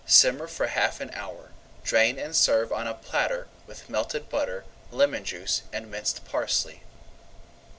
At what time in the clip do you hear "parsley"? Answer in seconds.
6.25-6.81